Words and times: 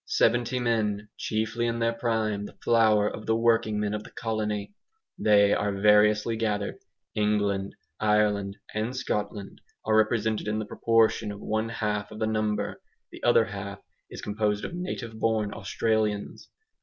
Seventy 0.07 0.57
men, 0.57 1.09
chiefly 1.15 1.67
in 1.67 1.77
their 1.77 1.93
prime, 1.93 2.45
the 2.47 2.57
flower 2.63 3.07
of 3.07 3.27
the 3.27 3.35
working 3.35 3.79
men 3.79 3.93
of 3.93 4.03
the 4.03 4.09
colony, 4.09 4.73
they 5.19 5.53
are 5.53 5.71
variously 5.79 6.35
gathered. 6.35 6.79
England, 7.13 7.75
Ireland, 7.99 8.57
and 8.73 8.95
Scotland 8.97 9.61
are 9.85 9.95
represented 9.95 10.47
in 10.47 10.57
the 10.57 10.65
proportion 10.65 11.31
of 11.31 11.39
one 11.39 11.69
half 11.69 12.09
of 12.09 12.17
the 12.17 12.25
number; 12.25 12.81
the 13.11 13.21
other 13.23 13.45
half 13.45 13.77
is 14.09 14.23
composed 14.23 14.65
of 14.65 14.73
native 14.73 15.19
born 15.19 15.53
Australians. 15.53 16.49